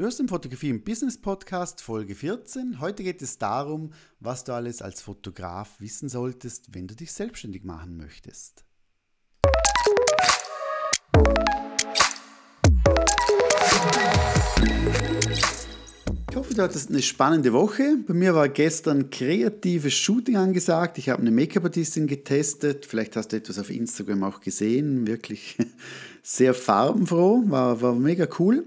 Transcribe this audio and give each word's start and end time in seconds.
Du 0.00 0.06
hörst 0.06 0.18
den 0.18 0.28
Fotografie 0.28 0.70
im 0.70 0.82
Business 0.82 1.20
Podcast 1.20 1.82
Folge 1.82 2.14
14. 2.14 2.80
Heute 2.80 3.02
geht 3.02 3.20
es 3.20 3.36
darum, 3.36 3.92
was 4.18 4.44
du 4.44 4.54
alles 4.54 4.80
als 4.80 5.02
Fotograf 5.02 5.78
wissen 5.78 6.08
solltest, 6.08 6.74
wenn 6.74 6.88
du 6.88 6.96
dich 6.96 7.12
selbstständig 7.12 7.64
machen 7.64 7.98
möchtest. 7.98 8.64
Ich 16.30 16.34
hoffe, 16.34 16.54
du 16.54 16.62
hattest 16.62 16.88
eine 16.88 17.02
spannende 17.02 17.52
Woche. 17.52 17.98
Bei 18.08 18.14
mir 18.14 18.34
war 18.34 18.48
gestern 18.48 19.10
kreatives 19.10 19.92
Shooting 19.92 20.38
angesagt. 20.38 20.96
Ich 20.96 21.10
habe 21.10 21.20
eine 21.20 21.30
Make-up-Artistin 21.30 22.06
getestet. 22.06 22.86
Vielleicht 22.86 23.16
hast 23.16 23.32
du 23.32 23.36
etwas 23.36 23.58
auf 23.58 23.68
Instagram 23.68 24.24
auch 24.24 24.40
gesehen. 24.40 25.06
Wirklich 25.06 25.58
sehr 26.22 26.54
farbenfroh. 26.54 27.42
War, 27.50 27.82
war 27.82 27.94
mega 27.94 28.26
cool. 28.38 28.64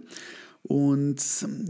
Und 0.64 1.18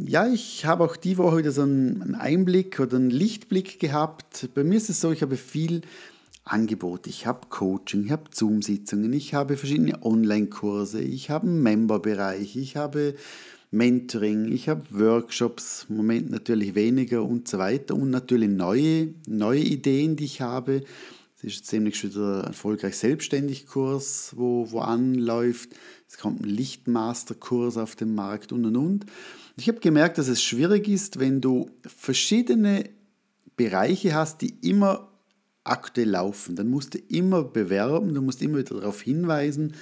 ja, 0.05 0.27
ich 0.27 0.65
habe 0.65 0.83
auch 0.83 0.95
die 0.95 1.17
Woche 1.17 1.39
wieder 1.39 1.51
so 1.51 1.63
einen 1.63 2.15
Einblick 2.15 2.79
oder 2.79 2.97
einen 2.97 3.09
Lichtblick 3.09 3.79
gehabt. 3.79 4.49
Bei 4.53 4.63
mir 4.63 4.77
ist 4.77 4.89
es 4.89 5.01
so, 5.01 5.11
ich 5.11 5.23
habe 5.23 5.35
viel 5.35 5.81
Angebot. 6.45 7.07
Ich 7.07 7.25
habe 7.25 7.47
Coaching, 7.49 8.05
ich 8.05 8.11
habe 8.11 8.29
Zoom-Sitzungen, 8.31 9.13
ich 9.13 9.33
habe 9.33 9.57
verschiedene 9.57 10.03
Online-Kurse, 10.03 11.01
ich 11.01 11.29
habe 11.29 11.47
einen 11.47 11.63
Member-Bereich, 11.63 12.55
ich 12.55 12.75
habe 12.75 13.15
Mentoring, 13.71 14.51
ich 14.51 14.69
habe 14.69 14.83
Workshops, 14.91 15.87
im 15.89 15.97
Moment 15.97 16.29
natürlich 16.29 16.75
weniger 16.75 17.23
und 17.23 17.47
so 17.47 17.57
weiter 17.57 17.95
und 17.95 18.11
natürlich 18.11 18.49
neue, 18.49 19.15
neue 19.25 19.61
Ideen, 19.61 20.15
die 20.15 20.25
ich 20.25 20.41
habe. 20.41 20.83
Es 21.37 21.55
ist 21.55 21.65
ziemlich 21.65 22.01
wieder 22.03 22.41
erfolgreich 22.41 22.95
selbstständig 22.95 23.65
Kurs, 23.65 24.33
wo, 24.35 24.69
wo 24.69 24.79
anläuft. 24.79 25.69
Es 26.13 26.19
kommt 26.19 26.41
ein 26.41 26.49
Lichtmaster-Kurs 26.49 27.77
auf 27.77 27.95
den 27.95 28.13
Markt 28.13 28.51
und 28.51 28.65
und 28.65 28.75
und. 28.75 29.05
Ich 29.57 29.67
habe 29.67 29.79
gemerkt, 29.79 30.19
dass 30.19 30.27
es 30.27 30.43
schwierig 30.43 30.87
ist, 30.87 31.19
wenn 31.19 31.41
du 31.41 31.71
verschiedene 31.81 32.87
Bereiche 33.57 34.13
hast, 34.13 34.41
die 34.41 34.53
immer 34.61 35.09
aktuell 35.63 36.11
laufen. 36.11 36.55
Dann 36.55 36.69
musst 36.69 36.93
du 36.93 36.99
immer 36.99 37.43
bewerben, 37.43 38.13
du 38.13 38.21
musst 38.21 38.43
immer 38.43 38.59
wieder 38.59 38.75
darauf 38.75 39.01
hinweisen. 39.01 39.73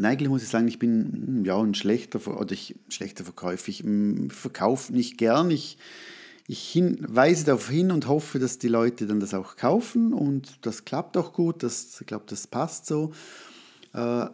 Eigentlich 0.00 0.28
muss 0.28 0.44
ich 0.44 0.48
sagen, 0.48 0.68
ich 0.68 0.78
bin 0.78 1.12
hm, 1.26 1.44
ja 1.44 1.60
ein 1.60 1.74
schlechter 1.74 2.24
oder 2.28 2.52
ich 2.52 2.76
schlechter 2.88 3.24
Verkäufer. 3.24 3.68
Ich 3.68 3.80
hm, 3.80 4.30
verkaufe 4.30 4.92
nicht 4.92 5.18
gern. 5.18 5.50
Ich, 5.50 5.76
ich 6.46 6.60
hin, 6.68 6.98
weise 7.00 7.46
darauf 7.46 7.68
hin 7.68 7.90
und 7.90 8.06
hoffe, 8.06 8.38
dass 8.38 8.58
die 8.58 8.68
Leute 8.68 9.08
dann 9.08 9.18
das 9.18 9.34
auch 9.34 9.56
kaufen 9.56 10.12
und 10.12 10.64
das 10.64 10.84
klappt 10.84 11.16
auch 11.16 11.32
gut. 11.32 11.64
Das, 11.64 12.00
ich 12.00 12.06
glaube, 12.06 12.26
das 12.28 12.46
passt 12.46 12.86
so. 12.86 13.12
Äh, 13.92 14.26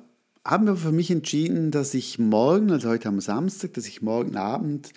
haben 0.44 0.66
wir 0.66 0.76
für 0.76 0.92
mich 0.92 1.10
entschieden, 1.10 1.70
dass 1.70 1.94
ich 1.94 2.18
morgen, 2.18 2.70
also 2.70 2.88
heute 2.88 3.08
am 3.08 3.20
Samstag, 3.20 3.74
dass 3.74 3.86
ich 3.86 4.02
morgen 4.02 4.36
Abend 4.36 4.92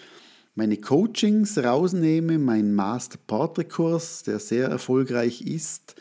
meine 0.56 0.78
Coachings 0.78 1.58
rausnehme, 1.58 2.40
meinen 2.40 2.74
Master 2.74 3.20
Portrait 3.28 3.70
Kurs, 3.70 4.24
der 4.24 4.40
sehr 4.40 4.68
erfolgreich 4.70 5.42
ist, 5.42 5.96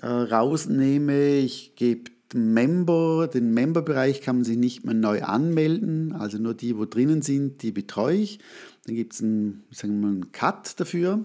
äh, 0.00 0.06
rausnehme. 0.06 1.38
Ich 1.38 1.74
gebe 1.74 2.10
Member, 2.32 3.28
den 3.28 3.52
Member-Bereich 3.52 4.20
kann 4.20 4.36
man 4.36 4.44
sich 4.44 4.56
nicht 4.56 4.84
mehr 4.84 4.94
neu 4.94 5.22
anmelden, 5.22 6.12
also 6.12 6.38
nur 6.38 6.54
die, 6.54 6.76
wo 6.76 6.84
drinnen 6.84 7.22
sind, 7.22 7.62
die 7.62 7.72
betreue 7.72 8.16
ich. 8.16 8.38
Dann 8.86 8.94
gibt 8.94 9.14
es 9.14 9.22
einen, 9.22 9.64
einen 9.82 10.32
Cut 10.32 10.78
dafür, 10.80 11.24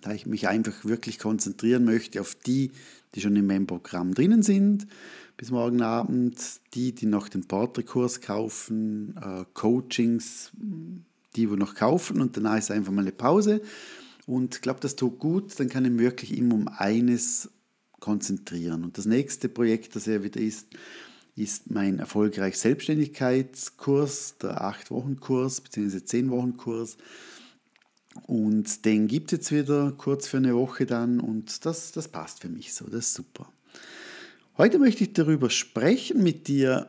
da 0.00 0.12
ich 0.12 0.26
mich 0.26 0.48
einfach 0.48 0.84
wirklich 0.84 1.18
konzentrieren 1.18 1.84
möchte 1.84 2.20
auf 2.20 2.34
die, 2.34 2.72
die 3.14 3.20
schon 3.20 3.36
im 3.36 3.46
Member-Programm 3.46 4.12
drinnen 4.12 4.42
sind 4.42 4.86
bis 5.36 5.50
morgen 5.50 5.82
Abend. 5.82 6.38
Die, 6.74 6.94
die 6.94 7.06
noch 7.06 7.28
den 7.28 7.46
Portrait-Kurs 7.46 8.20
kaufen, 8.20 9.16
äh, 9.16 9.44
Coachings, 9.54 10.50
die, 10.54 11.46
die 11.46 11.56
noch 11.56 11.74
kaufen 11.74 12.20
und 12.20 12.36
danach 12.36 12.58
ist 12.58 12.70
einfach 12.70 12.92
mal 12.92 13.02
eine 13.02 13.12
Pause. 13.12 13.60
Und 14.26 14.56
ich 14.56 14.60
glaube, 14.60 14.80
das 14.80 14.96
tut 14.96 15.18
gut, 15.18 15.58
dann 15.60 15.68
kann 15.68 15.84
ich 15.84 15.90
mich 15.90 16.00
wirklich 16.00 16.36
immer 16.36 16.54
um 16.54 16.68
eines 16.68 17.50
konzentrieren. 18.00 18.84
Und 18.84 18.98
das 18.98 19.06
nächste 19.06 19.48
Projekt, 19.48 19.96
das 19.96 20.06
er 20.06 20.22
wieder 20.22 20.40
ist, 20.40 20.68
ist 21.36 21.70
mein 21.70 21.98
erfolgreich 21.98 22.58
Selbstständigkeitskurs, 22.58 24.38
der 24.38 24.62
8-Wochen-Kurs 24.62 25.60
bzw. 25.60 25.98
10-Wochen-Kurs. 25.98 26.96
Und 28.26 28.84
den 28.84 29.06
gibt 29.06 29.32
es 29.32 29.38
jetzt 29.38 29.52
wieder 29.52 29.92
kurz 29.92 30.26
für 30.26 30.38
eine 30.38 30.54
Woche 30.54 30.86
dann 30.86 31.20
und 31.20 31.66
das, 31.66 31.92
das 31.92 32.08
passt 32.08 32.40
für 32.40 32.48
mich 32.48 32.72
so, 32.72 32.86
das 32.86 33.08
ist 33.08 33.14
super. 33.14 33.52
Heute 34.58 34.78
möchte 34.78 35.04
ich 35.04 35.12
darüber 35.12 35.50
sprechen 35.50 36.22
mit 36.22 36.48
dir. 36.48 36.88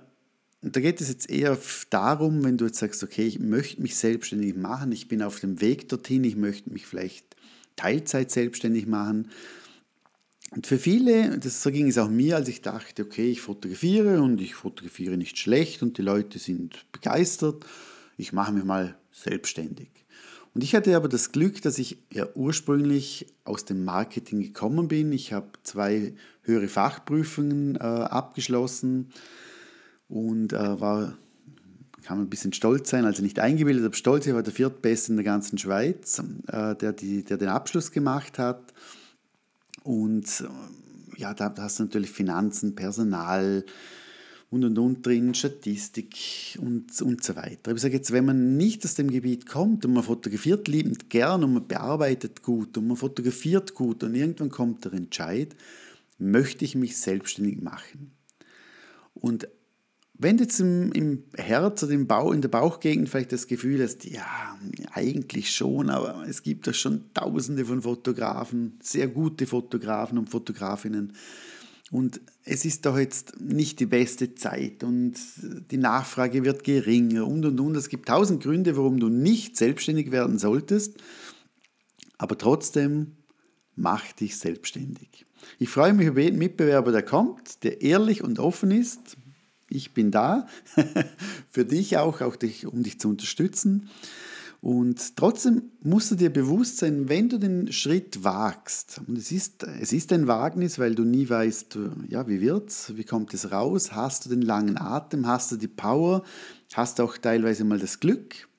Da 0.61 0.79
geht 0.79 1.01
es 1.01 1.09
jetzt 1.09 1.29
eher 1.29 1.57
darum, 1.89 2.45
wenn 2.45 2.57
du 2.57 2.65
jetzt 2.65 2.79
sagst, 2.79 3.03
okay, 3.03 3.27
ich 3.27 3.39
möchte 3.39 3.81
mich 3.81 3.97
selbstständig 3.97 4.55
machen, 4.55 4.93
ich 4.93 5.09
bin 5.09 5.21
auf 5.21 5.41
dem 5.41 5.59
Weg 5.59 5.89
dorthin, 5.89 6.23
ich 6.23 6.37
möchte 6.37 6.71
mich 6.71 6.85
vielleicht 6.85 7.35
Teilzeit 7.75 8.31
selbstständig 8.31 8.87
machen. 8.87 9.31
Und 10.51 10.65
für 10.65 10.77
viele, 10.77 11.37
das, 11.39 11.61
so 11.61 11.69
ging 11.69 11.89
es 11.89 11.97
auch 11.97 12.09
mir, 12.09 12.37
als 12.37 12.47
ich 12.47 12.61
dachte, 12.61 13.03
okay, 13.03 13.29
ich 13.29 13.41
fotografiere 13.41 14.21
und 14.21 14.39
ich 14.39 14.55
fotografiere 14.55 15.17
nicht 15.17 15.37
schlecht 15.37 15.83
und 15.83 15.97
die 15.97 16.03
Leute 16.03 16.39
sind 16.39 16.85
begeistert, 16.93 17.65
ich 18.15 18.31
mache 18.31 18.53
mich 18.53 18.63
mal 18.63 18.97
selbstständig. 19.11 19.89
Und 20.53 20.63
ich 20.63 20.75
hatte 20.75 20.95
aber 20.95 21.07
das 21.07 21.31
Glück, 21.31 21.61
dass 21.61 21.77
ich 21.77 21.97
ja 22.11 22.27
ursprünglich 22.33 23.27
aus 23.43 23.65
dem 23.65 23.85
Marketing 23.85 24.41
gekommen 24.41 24.87
bin. 24.87 25.11
Ich 25.11 25.33
habe 25.33 25.47
zwei 25.63 26.13
höhere 26.41 26.67
Fachprüfungen 26.67 27.75
äh, 27.75 27.79
abgeschlossen 27.79 29.09
und 30.09 30.53
äh, 30.53 30.79
war, 30.79 31.17
kann 32.03 32.17
man 32.17 32.27
ein 32.27 32.29
bisschen 32.29 32.53
stolz 32.53 32.89
sein, 32.89 33.05
also 33.05 33.21
nicht 33.21 33.39
eingebildet, 33.39 33.85
aber 33.85 33.95
stolz, 33.95 34.25
ich 34.25 34.33
war 34.33 34.43
der 34.43 34.53
viertbeste 34.53 35.11
in 35.11 35.17
der 35.17 35.25
ganzen 35.25 35.57
Schweiz, 35.57 36.21
äh, 36.47 36.75
der, 36.75 36.93
die, 36.93 37.23
der 37.23 37.37
den 37.37 37.49
Abschluss 37.49 37.91
gemacht 37.91 38.39
hat. 38.39 38.73
Und 39.83 40.41
äh, 40.41 41.21
ja, 41.21 41.33
da, 41.33 41.49
da 41.49 41.63
hast 41.63 41.79
du 41.79 41.83
natürlich 41.83 42.11
Finanzen, 42.11 42.75
Personal, 42.75 43.65
und 44.49 44.63
und 44.63 44.77
und 44.79 45.05
drin, 45.05 45.33
Statistik 45.33 46.57
und, 46.59 47.01
und 47.01 47.23
so 47.23 47.35
weiter. 47.35 47.73
Ich 47.73 47.81
sage 47.81 47.95
jetzt, 47.95 48.11
wenn 48.11 48.25
man 48.25 48.55
nicht 48.55 48.85
aus 48.85 48.95
dem 48.95 49.11
Gebiet 49.11 49.45
kommt 49.45 49.85
und 49.85 49.93
man 49.93 50.03
fotografiert 50.03 50.67
liebend 50.67 51.09
gern 51.09 51.43
und 51.43 51.53
man 51.53 51.67
bearbeitet 51.67 52.43
gut 52.43 52.77
und 52.77 52.87
man 52.87 52.97
fotografiert 52.97 53.73
gut 53.73 54.03
und 54.03 54.15
irgendwann 54.15 54.49
kommt 54.49 54.85
der 54.85 54.93
Entscheid, 54.93 55.55
möchte 56.17 56.63
ich 56.63 56.75
mich 56.75 56.97
selbstständig 56.97 57.61
machen. 57.61 58.11
Und 59.13 59.49
wenn 60.19 60.37
du 60.37 60.43
jetzt 60.43 60.59
im, 60.59 60.91
im 60.93 61.23
Herz 61.35 61.83
oder 61.83 61.91
im 61.91 62.07
Bauch, 62.07 62.31
in 62.31 62.41
der 62.41 62.49
Bauchgegend 62.49 63.09
vielleicht 63.09 63.33
das 63.33 63.47
Gefühl 63.47 63.83
hast, 63.83 64.05
ja, 64.05 64.57
eigentlich 64.93 65.53
schon, 65.53 65.89
aber 65.89 66.25
es 66.27 66.41
gibt 66.41 66.65
da 66.67 66.73
schon 66.73 67.13
tausende 67.13 67.65
von 67.65 67.81
Fotografen, 67.81 68.79
sehr 68.81 69.07
gute 69.07 69.45
Fotografen 69.45 70.17
und 70.17 70.29
Fotografinnen, 70.29 71.13
und 71.89 72.19
es 72.43 72.65
ist 72.65 72.85
doch 72.85 72.97
jetzt 72.97 73.39
nicht 73.39 73.79
die 73.79 73.85
beste 73.85 74.35
Zeit 74.35 74.83
und 74.83 75.15
die 75.71 75.77
Nachfrage 75.77 76.43
wird 76.43 76.63
geringer 76.63 77.25
und 77.25 77.45
und 77.45 77.59
und. 77.59 77.75
Es 77.75 77.87
gibt 77.87 78.09
tausend 78.09 78.43
Gründe, 78.43 78.75
warum 78.75 78.99
du 78.99 79.07
nicht 79.07 79.55
selbstständig 79.55 80.11
werden 80.11 80.37
solltest, 80.37 80.97
aber 82.17 82.37
trotzdem 82.37 83.15
mach 83.75 84.11
dich 84.11 84.37
selbstständig. 84.37 85.25
Ich 85.59 85.69
freue 85.69 85.93
mich 85.93 86.07
über 86.07 86.21
jeden 86.21 86.39
Mitbewerber, 86.39 86.91
der 86.91 87.03
kommt, 87.03 87.63
der 87.63 87.81
ehrlich 87.81 88.23
und 88.23 88.39
offen 88.39 88.71
ist. 88.71 89.17
Ich 89.69 89.93
bin 89.93 90.11
da 90.11 90.47
für 91.49 91.63
dich 91.63 91.97
auch, 91.97 92.21
auch 92.21 92.35
dich, 92.35 92.65
um 92.65 92.83
dich 92.83 92.99
zu 92.99 93.09
unterstützen. 93.09 93.89
Und 94.67 95.15
trotzdem 95.15 95.61
musst 95.81 96.11
du 96.11 96.15
dir 96.15 96.29
bewusst 96.29 96.79
sein, 96.79 97.07
wenn 97.07 97.29
du 97.29 97.37
den 97.37 97.71
Schritt 97.71 98.25
wagst, 98.25 98.99
und 99.07 99.17
es 99.17 99.31
ist, 99.31 99.63
es 99.63 99.93
ist 99.93 100.11
ein 100.11 100.27
Wagnis, 100.27 100.77
weil 100.77 100.93
du 100.93 101.05
nie 101.05 101.29
weißt, 101.29 101.79
ja, 102.09 102.27
wie 102.27 102.41
wird's, 102.41 102.91
wie 102.97 103.05
kommt 103.05 103.33
es 103.33 103.53
raus, 103.53 103.93
hast 103.93 104.25
du 104.25 104.29
den 104.29 104.41
langen 104.41 104.77
Atem, 104.77 105.25
hast 105.25 105.53
du 105.53 105.55
die 105.55 105.69
Power, 105.69 106.21
hast 106.73 106.99
du 106.99 107.03
auch 107.03 107.17
teilweise 107.17 107.63
mal 107.63 107.79
das 107.79 108.01
Glück, 108.01 108.49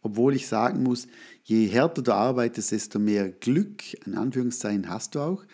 obwohl 0.00 0.34
ich 0.34 0.48
sagen 0.48 0.82
muss, 0.82 1.08
je 1.42 1.66
härter 1.66 2.00
du 2.00 2.14
arbeitest, 2.14 2.72
desto 2.72 2.98
mehr 2.98 3.28
Glück, 3.28 3.82
in 4.06 4.14
Anführungszeichen, 4.14 4.88
hast 4.88 5.14
du 5.14 5.20
auch, 5.20 5.44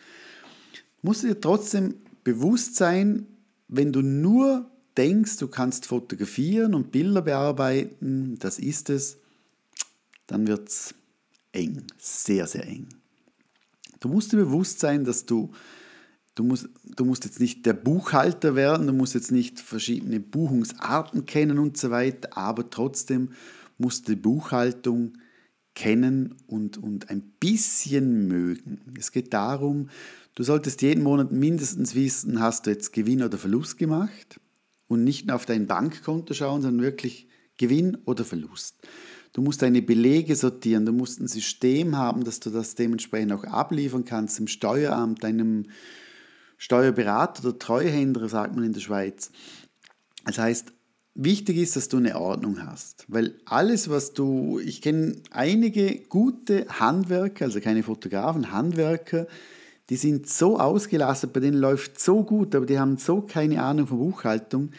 musst 1.03 1.25
du 1.25 1.26
dir 1.26 1.41
trotzdem 1.41 1.97
bewusst 2.23 2.76
sein, 2.76 3.26
wenn 3.67 3.93
du 3.93 4.03
nur 4.03 4.70
denkst, 4.97 5.38
du 5.38 5.49
kannst 5.49 5.87
fotografieren 5.87 6.76
und 6.76 6.93
Bilder 6.93 7.23
bearbeiten, 7.23 8.37
das 8.38 8.61
ist 8.61 8.88
es, 8.88 9.19
dann 10.31 10.47
wird 10.47 10.69
es 10.69 10.94
eng, 11.53 11.82
sehr, 11.99 12.47
sehr 12.47 12.67
eng. 12.67 12.87
Du 13.99 14.09
musst 14.09 14.32
dir 14.32 14.37
bewusst 14.37 14.79
sein, 14.79 15.05
dass 15.05 15.27
du, 15.27 15.50
du 16.37 16.44
musst, 16.44 16.69
du 16.97 17.05
musst 17.05 17.25
jetzt 17.25 17.41
nicht 17.41 17.67
der 17.67 17.73
Buchhalter 17.73 18.55
werden, 18.55 18.87
du 18.87 18.93
musst 18.93 19.15
jetzt 19.15 19.32
nicht 19.32 19.59
verschiedene 19.59 20.21
Buchungsarten 20.21 21.27
kennen 21.27 21.59
und 21.59 21.77
so 21.77 21.91
weiter, 21.91 22.37
aber 22.37 22.71
trotzdem 22.71 23.31
musst 23.77 24.09
du 24.09 24.12
die 24.12 24.21
Buchhaltung 24.21 25.15
kennen 25.75 26.37
und, 26.47 26.79
und 26.79 27.11
ein 27.11 27.23
bisschen 27.41 28.29
mögen. 28.29 28.81
Es 28.99 29.11
geht 29.11 29.32
darum, 29.32 29.88
du 30.37 30.44
solltest 30.44 30.81
jeden 30.82 31.03
Monat 31.03 31.32
mindestens 31.32 31.94
wissen, 31.97 32.41
hast 32.41 32.67
du 32.67 32.71
jetzt 32.71 32.93
Gewinn 32.93 33.23
oder 33.23 33.37
Verlust 33.37 33.79
gemacht 33.79 34.41
und 34.87 35.03
nicht 35.03 35.27
nur 35.27 35.37
auf 35.37 35.47
dein 35.47 35.67
Bankkonto 35.67 36.35
schauen, 36.35 36.62
sondern 36.62 36.85
wirklich 36.85 37.27
Gewinn 37.56 37.99
oder 38.05 38.25
Verlust. 38.25 38.77
Du 39.32 39.43
musst 39.43 39.62
deine 39.62 39.81
Belege 39.81 40.35
sortieren, 40.35 40.85
du 40.85 40.93
musst 40.93 41.21
ein 41.21 41.29
System 41.29 41.97
haben, 41.97 42.25
dass 42.25 42.41
du 42.41 42.50
das 42.50 42.75
dementsprechend 42.75 43.32
auch 43.32 43.44
abliefern 43.44 44.05
kannst 44.05 44.41
im 44.41 44.49
Steueramt, 44.49 45.23
deinem 45.23 45.67
Steuerberater 46.59 47.49
oder 47.49 47.59
Treuhänder, 47.59 48.29
sagt 48.29 48.55
man 48.55 48.65
in 48.65 48.73
der 48.73 48.81
Schweiz. 48.81 49.31
Das 50.25 50.38
heißt, 50.38 50.73
wichtig 51.15 51.59
ist, 51.59 51.77
dass 51.77 51.88
du 51.88 51.99
eine 51.99 52.21
Ordnung 52.21 52.67
hast, 52.67 53.05
weil 53.09 53.35
alles, 53.44 53.88
was 53.88 54.15
du, 54.15 54.59
ich 54.59 54.82
kenne 54.82 55.17
einige 55.31 55.99
gute 56.09 56.67
Handwerker, 56.69 57.47
also 57.47 57.61
keine 57.61 57.82
Fotografen, 57.82 58.53
Handwerker, 58.53 59.27
die 59.91 59.97
sind 59.97 60.29
so 60.29 60.59
ausgelastet, 60.59 61.32
bei 61.32 61.41
denen 61.41 61.59
läuft 61.59 62.00
so 62.00 62.25
gut, 62.25 62.55
aber 62.55 62.67
die 62.67 62.79
haben 62.79 62.97
so 62.97 63.23
keine 63.23 63.62
Ahnung 63.62 63.87
von 63.87 63.99
Buchhaltung, 63.99 64.71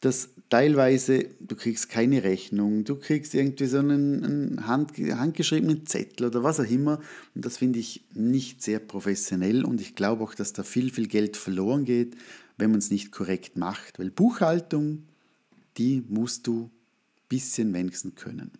dass 0.00 0.30
teilweise 0.50 1.26
du 1.40 1.54
kriegst 1.56 1.88
keine 1.88 2.22
Rechnung, 2.22 2.84
du 2.84 2.96
kriegst 2.96 3.34
irgendwie 3.34 3.66
so 3.66 3.78
einen, 3.78 4.24
einen 4.24 4.66
hand, 4.66 4.98
handgeschriebenen 4.98 5.86
Zettel 5.86 6.26
oder 6.26 6.42
was 6.42 6.60
auch 6.60 6.68
immer. 6.68 7.00
Und 7.34 7.44
das 7.44 7.58
finde 7.58 7.78
ich 7.78 8.04
nicht 8.12 8.62
sehr 8.62 8.80
professionell 8.80 9.64
und 9.64 9.80
ich 9.80 9.94
glaube 9.94 10.22
auch, 10.24 10.34
dass 10.34 10.52
da 10.52 10.62
viel, 10.62 10.92
viel 10.92 11.06
Geld 11.06 11.36
verloren 11.36 11.84
geht, 11.84 12.16
wenn 12.58 12.70
man 12.70 12.80
es 12.80 12.90
nicht 12.90 13.12
korrekt 13.12 13.56
macht. 13.56 13.98
Weil 13.98 14.10
Buchhaltung, 14.10 15.04
die 15.78 16.02
musst 16.08 16.46
du 16.46 16.64
ein 16.64 16.70
bisschen 17.28 17.72
wenigstens 17.72 18.16
können. 18.16 18.50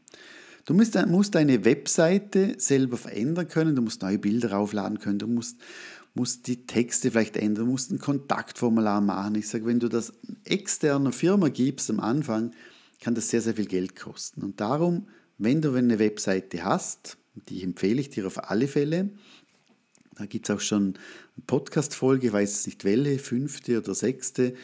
Du 0.67 0.75
musst, 0.75 0.95
musst 1.09 1.35
deine 1.35 1.65
Webseite 1.65 2.55
selber 2.59 2.97
verändern 2.97 3.49
können, 3.49 3.75
du 3.75 3.83
musst 3.83 4.03
neue 4.03 4.19
Bilder 4.19 4.57
aufladen 4.57 5.01
können, 5.01 5.19
du 5.19 5.27
musst, 5.27 5.57
musst 6.15 6.47
die 6.47 6.67
Texte 6.67 7.11
vielleicht 7.11 7.37
ändern, 7.37 7.69
musst 7.69 7.91
ein 7.91 7.99
Kontaktformular 7.99 9.01
machen. 9.01 9.37
Ich 9.37 9.49
sage, 9.49 9.67
wenn 9.67 9.81
du 9.81 9.89
das 9.89 10.12
externer 10.45 11.12
Firma 11.12 11.49
gibst 11.49 11.91
am 11.91 12.01
Anfang, 12.01 12.53
kann 13.01 13.15
das 13.15 13.29
sehr, 13.29 13.41
sehr 13.41 13.55
viel 13.55 13.67
Geld 13.67 13.97
kosten. 13.97 14.43
Und 14.43 14.61
darum, 14.61 15.09
wenn 15.39 15.62
du 15.62 15.75
eine 15.75 15.99
Webseite 15.99 16.65
hast, 16.65 17.17
die 17.49 17.62
empfehle 17.62 18.01
ich 18.01 18.11
dir 18.11 18.27
auf 18.27 18.51
alle 18.51 18.69
Fälle, 18.69 19.11
da 20.17 20.27
gibt 20.27 20.49
es 20.49 20.55
auch 20.55 20.61
schon 20.61 20.95
eine 21.37 21.45
Podcast-Folge, 21.47 22.27
ich 22.27 22.33
weiß 22.33 22.67
nicht 22.67 22.85
welche, 22.85 23.19
fünfte 23.19 23.79
oder 23.79 23.95
sechste, 23.95 24.55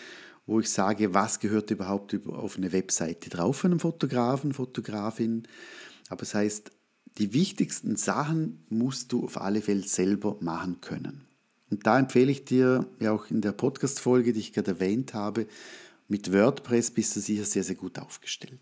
wo 0.46 0.60
ich 0.60 0.70
sage, 0.70 1.14
was 1.14 1.40
gehört 1.40 1.70
überhaupt 1.70 2.14
auf 2.28 2.56
eine 2.56 2.72
Webseite 2.72 3.30
drauf 3.30 3.56
von 3.58 3.72
einem 3.72 3.80
Fotografen, 3.80 4.52
Fotografin. 4.52 5.48
Aber 6.08 6.20
das 6.20 6.34
heißt, 6.34 6.70
die 7.18 7.32
wichtigsten 7.32 7.96
Sachen 7.96 8.64
musst 8.68 9.12
du 9.12 9.24
auf 9.24 9.40
alle 9.40 9.62
Fälle 9.62 9.82
selber 9.82 10.36
machen 10.40 10.80
können. 10.80 11.25
Und 11.70 11.86
da 11.86 11.98
empfehle 11.98 12.30
ich 12.30 12.44
dir, 12.44 12.86
ja 13.00 13.12
auch 13.12 13.30
in 13.30 13.40
der 13.40 13.52
Podcast-Folge, 13.52 14.32
die 14.32 14.40
ich 14.40 14.52
gerade 14.52 14.72
erwähnt 14.72 15.14
habe, 15.14 15.46
mit 16.08 16.32
WordPress 16.32 16.92
bist 16.92 17.16
du 17.16 17.20
sicher 17.20 17.44
sehr, 17.44 17.64
sehr 17.64 17.74
gut 17.74 17.98
aufgestellt. 17.98 18.60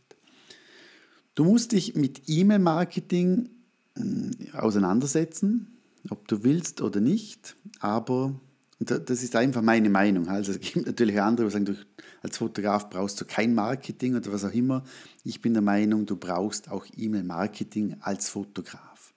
Du 1.34 1.44
musst 1.44 1.72
dich 1.72 1.94
mit 1.94 2.22
E-Mail-Marketing 2.26 3.50
hm, 3.96 4.30
auseinandersetzen, 4.54 5.78
ob 6.08 6.26
du 6.28 6.44
willst 6.44 6.80
oder 6.80 7.00
nicht, 7.00 7.56
aber 7.80 8.34
das 8.78 9.22
ist 9.22 9.36
einfach 9.36 9.62
meine 9.62 9.88
Meinung. 9.88 10.28
Also 10.28 10.52
es 10.52 10.60
gibt 10.60 10.86
natürlich 10.86 11.20
andere, 11.20 11.46
die 11.46 11.52
sagen, 11.52 11.64
du 11.64 11.76
als 12.22 12.38
Fotograf 12.38 12.90
brauchst 12.90 13.20
du 13.20 13.24
kein 13.24 13.54
Marketing 13.54 14.16
oder 14.16 14.32
was 14.32 14.44
auch 14.44 14.52
immer. 14.52 14.82
Ich 15.22 15.40
bin 15.40 15.52
der 15.52 15.62
Meinung, 15.62 16.06
du 16.06 16.16
brauchst 16.16 16.70
auch 16.70 16.86
E-Mail-Marketing 16.96 17.96
als 18.00 18.28
Fotograf. 18.30 19.14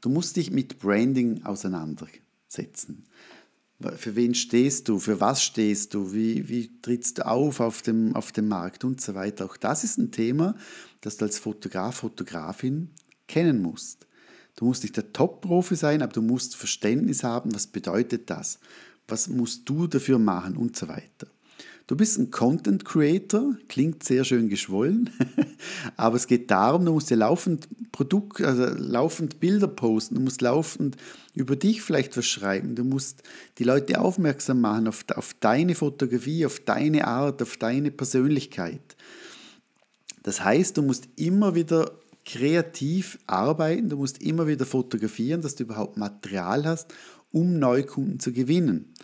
Du 0.00 0.08
musst 0.08 0.36
dich 0.36 0.50
mit 0.50 0.78
Branding 0.78 1.44
auseinandersetzen. 1.44 2.23
Für 3.96 4.16
wen 4.16 4.34
stehst 4.34 4.88
du? 4.88 4.98
Für 4.98 5.20
was 5.20 5.42
stehst 5.42 5.94
du? 5.94 6.12
Wie, 6.12 6.48
wie 6.48 6.80
trittst 6.80 7.18
du 7.18 7.26
auf 7.26 7.60
auf 7.60 7.82
dem, 7.82 8.14
auf 8.14 8.32
dem 8.32 8.48
Markt 8.48 8.84
und 8.84 9.00
so 9.00 9.14
weiter? 9.14 9.44
Auch 9.44 9.56
das 9.56 9.84
ist 9.84 9.98
ein 9.98 10.10
Thema, 10.10 10.54
das 11.00 11.16
du 11.16 11.24
als 11.24 11.38
Fotograf, 11.38 11.96
Fotografin 11.96 12.90
kennen 13.26 13.60
musst. 13.60 14.06
Du 14.56 14.66
musst 14.66 14.84
nicht 14.84 14.96
der 14.96 15.12
Top-Profi 15.12 15.74
sein, 15.74 16.02
aber 16.02 16.12
du 16.12 16.22
musst 16.22 16.56
Verständnis 16.56 17.24
haben, 17.24 17.54
was 17.54 17.66
bedeutet 17.66 18.30
das? 18.30 18.60
Was 19.08 19.28
musst 19.28 19.68
du 19.68 19.86
dafür 19.86 20.18
machen 20.18 20.56
und 20.56 20.76
so 20.76 20.88
weiter. 20.88 21.26
Du 21.86 21.96
bist 21.96 22.18
ein 22.18 22.30
Content 22.30 22.86
Creator, 22.86 23.56
klingt 23.68 24.04
sehr 24.04 24.24
schön 24.24 24.48
geschwollen, 24.48 25.10
aber 25.98 26.16
es 26.16 26.26
geht 26.26 26.50
darum, 26.50 26.86
du 26.86 26.92
musst 26.92 27.10
dir 27.10 27.16
laufend 27.16 27.68
Produkt, 27.92 28.40
also 28.40 28.64
laufend 28.64 29.38
Bilder 29.38 29.68
posten, 29.68 30.14
du 30.14 30.22
musst 30.22 30.40
laufend 30.40 30.96
über 31.34 31.56
dich 31.56 31.82
vielleicht 31.82 32.16
was 32.16 32.24
schreiben, 32.24 32.74
du 32.74 32.84
musst 32.84 33.22
die 33.58 33.64
Leute 33.64 34.00
aufmerksam 34.00 34.62
machen 34.62 34.88
auf, 34.88 35.04
auf 35.14 35.34
deine 35.40 35.74
Fotografie, 35.74 36.46
auf 36.46 36.58
deine 36.60 37.06
Art, 37.06 37.42
auf 37.42 37.58
deine 37.58 37.90
Persönlichkeit. 37.90 38.96
Das 40.22 40.42
heißt, 40.42 40.78
du 40.78 40.82
musst 40.82 41.06
immer 41.16 41.54
wieder 41.54 41.92
kreativ 42.24 43.18
arbeiten, 43.26 43.90
du 43.90 43.98
musst 43.98 44.22
immer 44.22 44.46
wieder 44.46 44.64
fotografieren, 44.64 45.42
dass 45.42 45.54
du 45.54 45.64
überhaupt 45.64 45.98
Material 45.98 46.64
hast, 46.64 46.94
um 47.30 47.58
Neukunden 47.58 48.18
zu 48.20 48.32
gewinnen. 48.32 48.94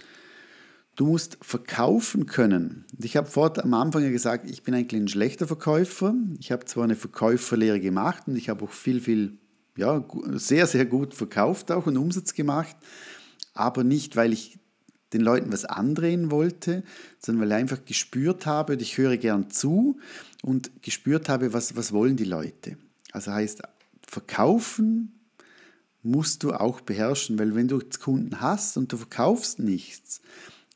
Du 1.00 1.06
musst 1.06 1.38
verkaufen 1.40 2.26
können. 2.26 2.84
Ich 3.02 3.16
habe 3.16 3.26
vor 3.26 3.58
am 3.58 3.72
Anfang 3.72 4.02
ja 4.02 4.10
gesagt, 4.10 4.50
ich 4.50 4.64
bin 4.64 4.74
eigentlich 4.74 5.00
ein 5.00 5.08
schlechter 5.08 5.46
Verkäufer. 5.46 6.14
Ich 6.38 6.52
habe 6.52 6.66
zwar 6.66 6.84
eine 6.84 6.94
Verkäuferlehre 6.94 7.80
gemacht 7.80 8.24
und 8.26 8.36
ich 8.36 8.50
habe 8.50 8.66
auch 8.66 8.70
viel, 8.70 9.00
viel, 9.00 9.38
ja, 9.78 10.04
sehr, 10.32 10.66
sehr 10.66 10.84
gut 10.84 11.14
verkauft 11.14 11.72
auch 11.72 11.86
und 11.86 11.96
Umsatz 11.96 12.34
gemacht, 12.34 12.76
aber 13.54 13.82
nicht, 13.82 14.14
weil 14.14 14.34
ich 14.34 14.58
den 15.14 15.22
Leuten 15.22 15.50
was 15.50 15.64
andrehen 15.64 16.30
wollte, 16.30 16.82
sondern 17.18 17.44
weil 17.44 17.56
ich 17.56 17.62
einfach 17.62 17.82
gespürt 17.86 18.44
habe 18.44 18.74
und 18.74 18.82
ich 18.82 18.98
höre 18.98 19.16
gern 19.16 19.48
zu 19.48 19.98
und 20.42 20.82
gespürt 20.82 21.30
habe, 21.30 21.54
was, 21.54 21.76
was 21.76 21.94
wollen 21.94 22.18
die 22.18 22.24
Leute. 22.24 22.76
Also 23.12 23.32
heißt, 23.32 23.62
verkaufen 24.06 25.18
musst 26.02 26.42
du 26.42 26.52
auch 26.52 26.82
beherrschen, 26.82 27.38
weil 27.38 27.54
wenn 27.54 27.68
du 27.68 27.80
Kunden 28.02 28.42
hast 28.42 28.76
und 28.76 28.92
du 28.92 28.98
verkaufst 28.98 29.60
nichts, 29.60 30.20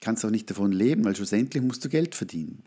kannst 0.05 0.25
auch 0.25 0.31
nicht 0.31 0.49
davon 0.51 0.71
leben, 0.71 1.05
weil 1.05 1.17
schlussendlich 1.17 1.63
musst 1.63 1.85
du 1.85 1.89
Geld 1.89 2.15
verdienen. 2.15 2.63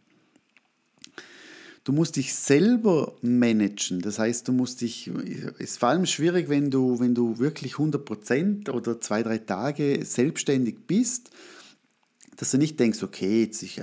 Du 1.83 1.93
musst 1.93 2.17
dich 2.17 2.33
selber 2.33 3.15
managen, 3.21 4.01
das 4.01 4.19
heißt, 4.19 4.45
du 4.49 4.51
musst 4.51 4.81
dich, 4.81 5.07
es 5.07 5.71
ist 5.71 5.79
vor 5.79 5.87
allem 5.87 6.05
schwierig, 6.05 6.49
wenn 6.49 6.69
du, 6.69 6.99
wenn 6.99 7.15
du 7.15 7.39
wirklich 7.39 7.75
100% 7.75 8.69
oder 8.69 8.99
zwei, 8.99 9.23
drei 9.23 9.37
Tage 9.37 10.03
selbstständig 10.03 10.79
bist, 10.85 11.29
dass 12.35 12.51
du 12.51 12.57
nicht 12.57 12.77
denkst, 12.77 13.03
okay, 13.03 13.43
jetzt 13.43 13.63
ich 13.63 13.81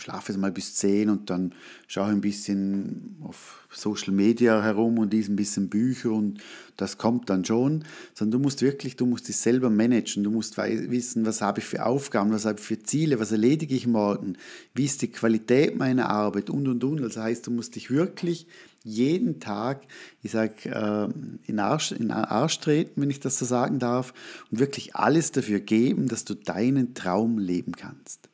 schlafe 0.00 0.36
mal 0.38 0.50
bis 0.50 0.74
10 0.74 1.10
und 1.10 1.30
dann 1.30 1.54
schaue 1.86 2.08
ein 2.08 2.20
bisschen 2.20 3.16
auf 3.22 3.66
Social 3.70 4.12
Media 4.12 4.62
herum 4.62 4.98
und 4.98 5.12
lese 5.12 5.32
ein 5.32 5.36
bisschen 5.36 5.68
Bücher 5.68 6.10
und 6.10 6.40
das 6.76 6.98
kommt 6.98 7.30
dann 7.30 7.44
schon, 7.44 7.84
sondern 8.14 8.40
du 8.40 8.44
musst 8.44 8.62
wirklich, 8.62 8.96
du 8.96 9.06
musst 9.06 9.28
dich 9.28 9.36
selber 9.36 9.70
managen, 9.70 10.24
du 10.24 10.30
musst 10.30 10.56
wissen, 10.56 11.26
was 11.26 11.42
habe 11.42 11.60
ich 11.60 11.66
für 11.66 11.84
Aufgaben, 11.84 12.32
was 12.32 12.46
habe 12.46 12.58
ich 12.58 12.64
für 12.64 12.82
Ziele, 12.82 13.20
was 13.20 13.32
erledige 13.32 13.74
ich 13.74 13.86
morgen, 13.86 14.36
wie 14.74 14.86
ist 14.86 15.02
die 15.02 15.10
Qualität 15.10 15.76
meiner 15.76 16.08
Arbeit 16.08 16.50
und 16.50 16.66
und 16.66 16.82
und. 16.82 17.02
Also 17.02 17.22
heißt, 17.22 17.46
du 17.46 17.50
musst 17.50 17.76
dich 17.76 17.90
wirklich 17.90 18.46
jeden 18.82 19.40
Tag, 19.40 19.82
ich 20.22 20.30
sage, 20.30 20.54
äh, 20.64 21.08
in, 21.46 21.58
Arsch, 21.58 21.92
in 21.92 22.10
Arsch 22.10 22.60
treten, 22.60 23.02
wenn 23.02 23.10
ich 23.10 23.20
das 23.20 23.38
so 23.38 23.44
sagen 23.44 23.78
darf, 23.78 24.14
und 24.50 24.58
wirklich 24.58 24.96
alles 24.96 25.32
dafür 25.32 25.60
geben, 25.60 26.08
dass 26.08 26.24
du 26.24 26.34
deinen 26.34 26.94
Traum 26.94 27.38
leben 27.38 27.72
kannst. 27.72 28.30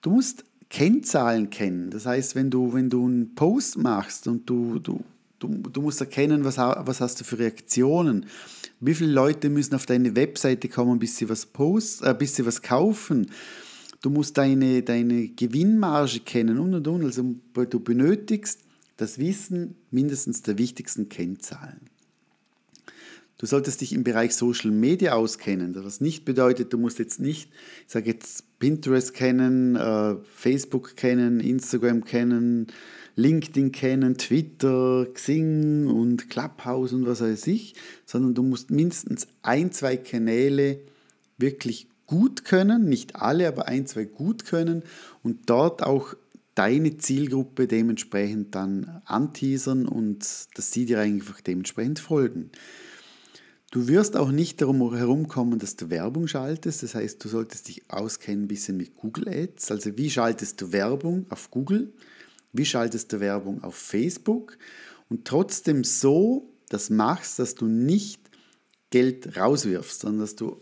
Du 0.00 0.10
musst 0.10 0.44
Kennzahlen 0.72 1.50
kennen. 1.50 1.90
Das 1.90 2.06
heißt, 2.06 2.34
wenn 2.34 2.50
du, 2.50 2.72
wenn 2.72 2.88
du 2.88 3.04
einen 3.04 3.34
Post 3.34 3.76
machst 3.76 4.26
und 4.26 4.48
du, 4.48 4.78
du, 4.78 5.04
du, 5.38 5.48
du 5.48 5.82
musst 5.82 6.00
erkennen, 6.00 6.44
was, 6.44 6.56
was 6.56 7.02
hast 7.02 7.20
du 7.20 7.24
für 7.24 7.38
Reaktionen, 7.38 8.24
wie 8.80 8.94
viele 8.94 9.12
Leute 9.12 9.50
müssen 9.50 9.74
auf 9.74 9.84
deine 9.84 10.16
Webseite 10.16 10.70
kommen, 10.70 10.98
bis 10.98 11.18
sie 11.18 11.28
was 11.28 11.44
posten, 11.44 12.06
äh, 12.06 12.14
bis 12.18 12.36
sie 12.36 12.46
was 12.46 12.62
kaufen. 12.62 13.30
Du 14.00 14.08
musst 14.08 14.38
deine, 14.38 14.82
deine 14.82 15.28
Gewinnmarge 15.28 16.20
kennen 16.20 16.58
und 16.58 16.72
und 16.74 16.88
und. 16.88 17.04
Also 17.04 17.22
du 17.54 17.80
benötigst 17.80 18.60
das 18.96 19.18
Wissen 19.18 19.74
mindestens 19.90 20.40
der 20.40 20.56
wichtigsten 20.56 21.10
Kennzahlen. 21.10 21.91
Du 23.42 23.48
solltest 23.48 23.80
dich 23.80 23.92
im 23.92 24.04
Bereich 24.04 24.36
Social 24.36 24.70
Media 24.70 25.14
auskennen, 25.14 25.74
was 25.74 26.00
nicht 26.00 26.24
bedeutet, 26.24 26.72
du 26.72 26.78
musst 26.78 27.00
jetzt 27.00 27.18
nicht, 27.18 27.50
ich 27.84 27.92
sage 27.92 28.08
jetzt 28.08 28.44
Pinterest 28.60 29.12
kennen, 29.14 29.74
äh, 29.74 30.14
Facebook 30.32 30.94
kennen, 30.94 31.40
Instagram 31.40 32.04
kennen, 32.04 32.68
LinkedIn 33.16 33.72
kennen, 33.72 34.16
Twitter, 34.16 35.08
Xing 35.12 35.88
und 35.88 36.30
Clubhouse 36.30 36.92
und 36.92 37.04
was 37.04 37.20
weiß 37.20 37.48
ich, 37.48 37.74
sondern 38.06 38.34
du 38.34 38.44
musst 38.44 38.70
mindestens 38.70 39.26
ein, 39.42 39.72
zwei 39.72 39.96
Kanäle 39.96 40.78
wirklich 41.36 41.88
gut 42.06 42.44
können, 42.44 42.88
nicht 42.88 43.16
alle, 43.16 43.48
aber 43.48 43.66
ein, 43.66 43.88
zwei 43.88 44.04
gut 44.04 44.44
können 44.44 44.84
und 45.24 45.50
dort 45.50 45.82
auch 45.82 46.14
deine 46.54 46.96
Zielgruppe 46.96 47.66
dementsprechend 47.66 48.54
dann 48.54 49.02
anteasern 49.04 49.88
und 49.88 50.20
dass 50.54 50.70
sie 50.70 50.86
dir 50.86 51.00
einfach 51.00 51.40
dementsprechend 51.40 51.98
folgen. 51.98 52.52
Du 53.72 53.88
wirst 53.88 54.18
auch 54.18 54.30
nicht 54.30 54.60
darum 54.60 54.94
herumkommen, 54.94 55.58
dass 55.58 55.76
du 55.76 55.88
Werbung 55.88 56.28
schaltest. 56.28 56.82
Das 56.82 56.94
heißt, 56.94 57.24
du 57.24 57.28
solltest 57.30 57.68
dich 57.68 57.90
auskennen 57.90 58.44
ein 58.44 58.48
bisschen 58.48 58.76
mit 58.76 58.94
Google 58.96 59.26
Ads. 59.30 59.70
Also 59.70 59.96
wie 59.96 60.10
schaltest 60.10 60.60
du 60.60 60.72
Werbung 60.72 61.24
auf 61.30 61.50
Google? 61.50 61.90
Wie 62.52 62.66
schaltest 62.66 63.14
du 63.14 63.20
Werbung 63.20 63.64
auf 63.64 63.74
Facebook 63.74 64.58
und 65.08 65.24
trotzdem 65.24 65.84
so 65.84 66.52
das 66.68 66.90
machst, 66.90 67.38
dass 67.38 67.54
du 67.54 67.64
nicht 67.64 68.20
Geld 68.90 69.38
rauswirfst, 69.38 70.00
sondern 70.00 70.20
dass 70.20 70.36
du 70.36 70.60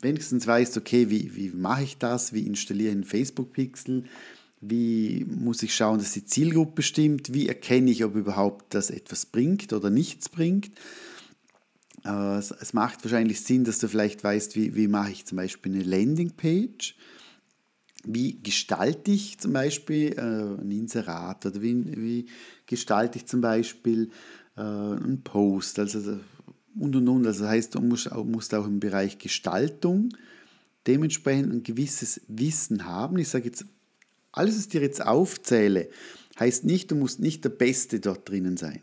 wenigstens 0.00 0.46
weißt, 0.46 0.78
okay, 0.78 1.10
wie, 1.10 1.36
wie 1.36 1.50
mache 1.50 1.82
ich 1.82 1.98
das, 1.98 2.32
wie 2.32 2.46
installiere 2.46 2.88
ich 2.88 2.94
einen 2.94 3.04
Facebook-Pixel, 3.04 4.04
wie 4.62 5.26
muss 5.28 5.62
ich 5.62 5.74
schauen, 5.74 5.98
dass 5.98 6.12
die 6.12 6.24
Zielgruppe 6.24 6.80
stimmt, 6.80 7.34
wie 7.34 7.46
erkenne 7.46 7.90
ich, 7.90 8.04
ob 8.04 8.16
überhaupt 8.16 8.72
das 8.72 8.88
etwas 8.88 9.26
bringt 9.26 9.74
oder 9.74 9.90
nichts 9.90 10.30
bringt. 10.30 10.70
Äh, 12.04 12.38
es 12.38 12.72
macht 12.72 13.04
wahrscheinlich 13.04 13.40
Sinn, 13.40 13.64
dass 13.64 13.78
du 13.78 13.88
vielleicht 13.88 14.22
weißt, 14.22 14.56
wie, 14.56 14.74
wie 14.74 14.88
mache 14.88 15.12
ich 15.12 15.24
zum 15.24 15.36
Beispiel 15.36 15.74
eine 15.74 15.84
Landingpage, 15.84 16.96
wie 18.04 18.40
gestalte 18.42 19.10
ich 19.10 19.38
zum 19.38 19.52
Beispiel 19.52 20.12
äh, 20.12 20.60
ein 20.60 20.70
Inserat 20.70 21.46
oder 21.46 21.60
wie, 21.60 21.84
wie 21.96 22.26
gestalte 22.66 23.18
ich 23.18 23.26
zum 23.26 23.40
Beispiel 23.40 24.10
äh, 24.56 24.60
einen 24.60 25.22
Post, 25.22 25.78
also 25.78 26.18
und 26.78 26.94
und 26.96 27.08
und. 27.08 27.26
Also 27.26 27.42
das 27.42 27.50
heißt, 27.50 27.74
du 27.74 27.80
musst, 27.80 28.10
musst 28.24 28.54
auch 28.54 28.66
im 28.66 28.80
Bereich 28.80 29.18
Gestaltung 29.18 30.10
dementsprechend 30.86 31.52
ein 31.52 31.62
gewisses 31.62 32.20
Wissen 32.28 32.86
haben. 32.86 33.18
Ich 33.18 33.28
sage 33.28 33.46
jetzt, 33.46 33.64
alles, 34.32 34.56
was 34.56 34.62
ich 34.62 34.68
dir 34.68 34.80
jetzt 34.82 35.04
aufzähle, 35.04 35.88
heißt 36.38 36.64
nicht, 36.64 36.90
du 36.90 36.96
musst 36.96 37.20
nicht 37.20 37.44
der 37.44 37.50
Beste 37.50 38.00
dort 38.00 38.28
drinnen 38.28 38.56
sein. 38.56 38.82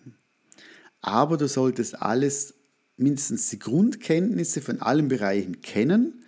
Aber 1.01 1.37
du 1.37 1.47
solltest 1.47 2.01
alles, 2.01 2.54
mindestens 2.97 3.49
die 3.49 3.59
Grundkenntnisse 3.59 4.61
von 4.61 4.81
allen 4.81 5.07
Bereichen 5.07 5.61
kennen, 5.61 6.23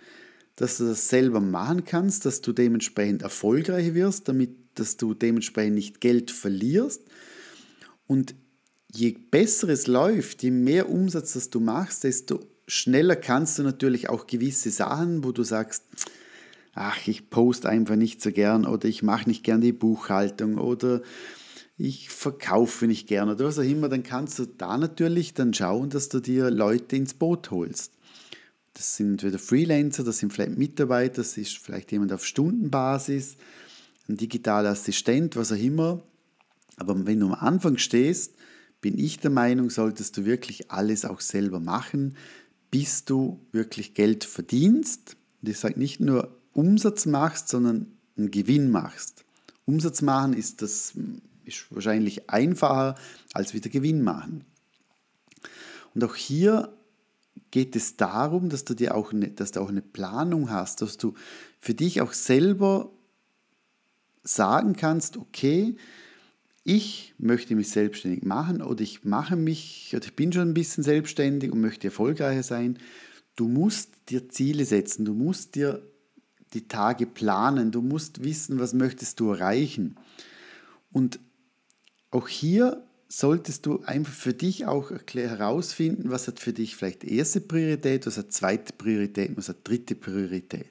dass 0.56 0.78
du 0.78 0.86
das 0.86 1.08
selber 1.08 1.40
machen 1.40 1.84
kannst, 1.84 2.26
dass 2.26 2.40
du 2.40 2.52
dementsprechend 2.52 3.22
erfolgreich 3.22 3.94
wirst, 3.94 4.28
damit 4.28 4.50
dass 4.78 4.96
du 4.96 5.14
dementsprechend 5.14 5.74
nicht 5.74 6.00
Geld 6.00 6.30
verlierst. 6.30 7.02
Und 8.06 8.34
je 8.92 9.16
besser 9.30 9.68
es 9.68 9.86
läuft, 9.86 10.42
je 10.42 10.50
mehr 10.50 10.88
Umsatz 10.88 11.34
das 11.34 11.50
du 11.50 11.60
machst, 11.60 12.04
desto 12.04 12.40
schneller 12.66 13.16
kannst 13.16 13.58
du 13.58 13.62
natürlich 13.62 14.08
auch 14.08 14.26
gewisse 14.26 14.70
Sachen, 14.70 15.24
wo 15.24 15.32
du 15.32 15.42
sagst, 15.42 15.84
ach, 16.74 17.06
ich 17.08 17.30
poste 17.30 17.68
einfach 17.68 17.96
nicht 17.96 18.22
so 18.22 18.30
gern 18.30 18.66
oder 18.66 18.88
ich 18.88 19.02
mache 19.02 19.28
nicht 19.28 19.42
gern 19.42 19.60
die 19.60 19.72
Buchhaltung 19.72 20.58
oder 20.58 21.02
ich 21.78 22.10
verkaufe 22.10 22.88
nicht 22.88 23.06
gern 23.06 23.30
oder 23.30 23.44
was 23.44 23.58
auch 23.58 23.62
immer, 23.62 23.88
dann 23.88 24.02
kannst 24.02 24.38
du 24.40 24.46
da 24.46 24.76
natürlich 24.76 25.32
dann 25.32 25.54
schauen, 25.54 25.90
dass 25.90 26.08
du 26.08 26.18
dir 26.18 26.50
Leute 26.50 26.96
ins 26.96 27.14
Boot 27.14 27.52
holst. 27.52 27.92
Das 28.74 28.96
sind 28.96 29.12
entweder 29.12 29.38
Freelancer, 29.38 30.02
das 30.02 30.18
sind 30.18 30.32
vielleicht 30.32 30.58
Mitarbeiter, 30.58 31.16
das 31.16 31.36
ist 31.36 31.56
vielleicht 31.56 31.92
jemand 31.92 32.12
auf 32.12 32.26
Stundenbasis, 32.26 33.36
ein 34.08 34.16
digitaler 34.16 34.70
Assistent, 34.70 35.36
was 35.36 35.52
auch 35.52 35.56
immer. 35.56 36.02
Aber 36.76 37.06
wenn 37.06 37.20
du 37.20 37.26
am 37.26 37.34
Anfang 37.34 37.78
stehst, 37.78 38.34
bin 38.80 38.98
ich 38.98 39.20
der 39.20 39.30
Meinung, 39.30 39.70
solltest 39.70 40.16
du 40.16 40.24
wirklich 40.24 40.70
alles 40.70 41.04
auch 41.04 41.20
selber 41.20 41.60
machen, 41.60 42.16
bis 42.70 43.04
du 43.04 43.40
wirklich 43.52 43.94
Geld 43.94 44.24
verdienst. 44.24 45.16
Und 45.42 45.48
ich 45.48 45.58
sage 45.58 45.78
nicht 45.78 46.00
nur 46.00 46.36
Umsatz 46.52 47.06
machst, 47.06 47.48
sondern 47.48 47.86
einen 48.16 48.30
Gewinn 48.30 48.70
machst. 48.70 49.24
Umsatz 49.64 50.02
machen 50.02 50.32
ist, 50.32 50.62
das, 50.62 50.94
ist 51.48 51.66
wahrscheinlich 51.70 52.30
einfacher 52.30 52.94
als 53.32 53.54
wieder 53.54 53.70
Gewinn 53.70 54.02
machen. 54.02 54.44
Und 55.94 56.04
auch 56.04 56.14
hier 56.14 56.72
geht 57.50 57.76
es 57.76 57.96
darum, 57.96 58.50
dass 58.50 58.64
du 58.64 58.74
dir 58.74 58.94
auch 58.94 59.12
eine, 59.12 59.28
dass 59.28 59.52
du 59.52 59.60
auch 59.60 59.68
eine 59.68 59.82
Planung 59.82 60.50
hast, 60.50 60.82
dass 60.82 60.96
du 60.96 61.14
für 61.60 61.74
dich 61.74 62.00
auch 62.00 62.12
selber 62.12 62.90
sagen 64.22 64.76
kannst, 64.76 65.16
okay, 65.16 65.76
ich 66.64 67.14
möchte 67.18 67.54
mich 67.54 67.70
selbstständig 67.70 68.24
machen 68.24 68.60
oder 68.60 68.82
ich 68.82 69.04
mache 69.04 69.36
mich 69.36 69.92
oder 69.96 70.04
ich 70.04 70.14
bin 70.14 70.32
schon 70.32 70.50
ein 70.50 70.54
bisschen 70.54 70.84
selbstständig 70.84 71.50
und 71.50 71.60
möchte 71.60 71.88
erfolgreicher 71.88 72.42
sein. 72.42 72.78
Du 73.36 73.48
musst 73.48 73.90
dir 74.10 74.28
Ziele 74.28 74.66
setzen, 74.66 75.06
du 75.06 75.14
musst 75.14 75.54
dir 75.54 75.82
die 76.52 76.68
Tage 76.68 77.06
planen, 77.06 77.70
du 77.70 77.80
musst 77.80 78.22
wissen, 78.22 78.58
was 78.58 78.74
möchtest 78.74 79.20
du 79.20 79.30
erreichen. 79.30 79.96
Und 80.92 81.20
auch 82.10 82.28
hier 82.28 82.82
solltest 83.08 83.64
du 83.66 83.82
einfach 83.84 84.12
für 84.12 84.34
dich 84.34 84.66
auch 84.66 84.90
herausfinden, 85.12 86.10
was 86.10 86.28
hat 86.28 86.40
für 86.40 86.52
dich 86.52 86.76
vielleicht 86.76 87.04
erste 87.04 87.40
Priorität, 87.40 88.06
was 88.06 88.18
hat 88.18 88.32
zweite 88.32 88.72
Priorität, 88.74 89.36
was 89.36 89.48
hat 89.48 89.56
dritte 89.64 89.94
Priorität. 89.94 90.70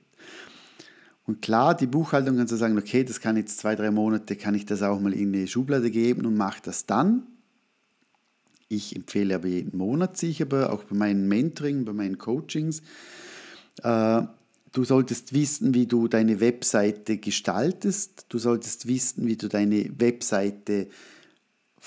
Und 1.25 1.41
klar, 1.41 1.75
die 1.75 1.88
Buchhaltung 1.88 2.38
kannst 2.38 2.53
du 2.53 2.58
sagen, 2.58 2.77
okay, 2.77 3.03
das 3.03 3.20
kann 3.20 3.36
jetzt 3.36 3.58
zwei, 3.58 3.75
drei 3.75 3.91
Monate, 3.91 4.36
kann 4.36 4.56
ich 4.56 4.65
das 4.65 4.82
auch 4.82 5.00
mal 5.00 5.13
in 5.13 5.34
eine 5.34 5.48
Schublade 5.48 5.91
geben 5.91 6.25
und 6.25 6.38
mache 6.38 6.62
das 6.63 6.86
dann. 6.86 7.24
Ich 8.70 8.96
empfehle 8.96 9.36
aber 9.36 9.48
jeden 9.48 9.77
Monat 9.77 10.17
sich, 10.17 10.41
aber 10.41 10.72
auch 10.72 10.84
bei 10.84 10.96
meinen 10.96 11.27
Mentoring, 11.27 11.86
bei 11.86 11.94
meinen 11.94 12.17
Coachings. 12.17 12.82
Äh, 13.84 14.22
du 14.72 14.84
solltest 14.84 15.34
wissen, 15.34 15.74
wie 15.74 15.86
du 15.86 16.08
deine 16.08 16.39
Webseite 16.39 17.17
gestaltest. 17.17 18.25
Du 18.29 18.38
solltest 18.39 18.88
wissen, 18.88 19.25
wie 19.25 19.38
du 19.38 19.50
deine 19.50 19.89
Webseite 20.00 20.88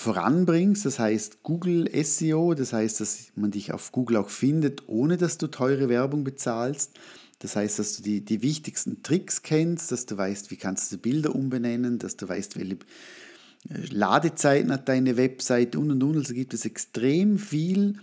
voranbringst. 0.01 0.87
Das 0.87 0.99
heißt 0.99 1.43
Google 1.43 1.89
SEO, 2.05 2.55
das 2.55 2.73
heißt, 2.73 3.01
dass 3.01 3.33
man 3.35 3.51
dich 3.51 3.73
auf 3.73 3.93
Google 3.93 4.17
auch 4.17 4.31
findet, 4.31 4.89
ohne 4.89 5.17
dass 5.17 5.39
du 5.39 5.47
teure 5.47 5.89
Werbung 5.89 6.25
bezahlst. 6.25 6.93
Das 7.41 7.57
heißt, 7.57 7.79
dass 7.79 7.97
du 7.97 8.03
die, 8.03 8.25
die 8.25 8.43
wichtigsten 8.43 9.03
Tricks 9.03 9.43
kennst, 9.43 9.93
dass 9.93 10.07
du 10.07 10.17
weißt, 10.17 10.51
wie 10.51 10.57
kannst 10.57 10.93
du 10.93 10.99
Bilder 10.99 11.35
umbenennen, 11.35 11.99
dass 11.99 12.17
du 12.17 12.29
weißt, 12.29 12.59
welche 12.59 12.75
äh, 12.75 13.87
Ladezeiten 13.91 14.73
hat 14.73 14.89
deine 14.89 15.17
Webseite 15.17 15.79
und 15.79 15.91
und 15.91 16.03
und. 16.03 16.17
Also 16.17 16.35
gibt 16.35 16.55
es 16.55 16.65
extrem 16.65 17.39
viel 17.39 17.97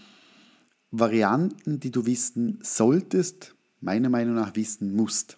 Varianten, 0.91 1.79
die 1.79 1.91
du 1.91 2.05
wissen 2.05 2.59
solltest, 2.61 3.55
meiner 3.81 4.09
Meinung 4.09 4.35
nach 4.35 4.55
wissen 4.55 4.95
musst. 4.95 5.36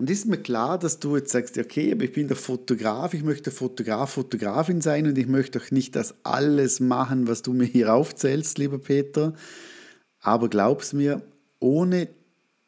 Und 0.00 0.08
ist 0.08 0.24
mir 0.24 0.38
klar, 0.38 0.78
dass 0.78 0.98
du 0.98 1.14
jetzt 1.18 1.30
sagst, 1.30 1.58
okay, 1.58 1.92
aber 1.92 2.04
ich 2.04 2.12
bin 2.12 2.26
der 2.26 2.36
Fotograf, 2.38 3.12
ich 3.12 3.22
möchte 3.22 3.50
Fotograf, 3.50 4.12
Fotografin 4.12 4.80
sein 4.80 5.06
und 5.06 5.18
ich 5.18 5.26
möchte 5.26 5.60
auch 5.60 5.70
nicht 5.70 5.94
das 5.94 6.14
alles 6.22 6.80
machen, 6.80 7.28
was 7.28 7.42
du 7.42 7.52
mir 7.52 7.66
hier 7.66 7.92
aufzählst, 7.92 8.56
lieber 8.56 8.78
Peter. 8.78 9.34
Aber 10.18 10.48
glaub's 10.48 10.94
mir, 10.94 11.20
ohne 11.58 12.08